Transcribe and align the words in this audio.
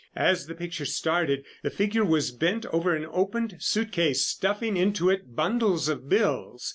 As 0.15 0.47
the 0.47 0.55
picture 0.55 0.85
started, 0.87 1.45
the 1.61 1.69
figure 1.69 2.03
was 2.03 2.31
bent 2.31 2.65
over 2.73 2.95
an 2.95 3.05
opened 3.11 3.57
suitcase, 3.59 4.25
stuffing 4.25 4.75
into 4.75 5.11
it 5.11 5.35
bundles 5.35 5.87
of 5.87 6.09
bills. 6.09 6.67